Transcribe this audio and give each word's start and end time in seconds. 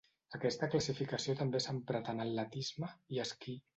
Aquesta 0.37 0.69
classificació 0.75 1.35
també 1.41 1.61
s'ha 1.65 1.75
emprat 1.75 2.09
en 2.15 2.25
atletisme, 2.25 2.91
i 3.19 3.23
esquí. 3.27 3.57